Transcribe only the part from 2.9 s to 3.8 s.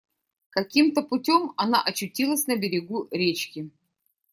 речки.